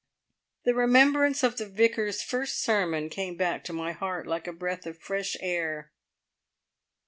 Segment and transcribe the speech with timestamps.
[0.63, 4.87] The remembrance of the Vicar's first sermon came back to my heart like a breath
[4.87, 5.91] of fresh air.